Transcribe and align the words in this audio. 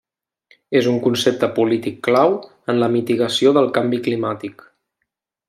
És 0.77 0.87
un 0.91 0.95
concepte 1.07 1.49
polític 1.59 1.99
clau 2.07 2.33
en 2.75 2.81
la 2.85 2.89
mitigació 2.95 3.53
del 3.59 3.71
canvi 3.77 4.01
climàtic. 4.09 4.67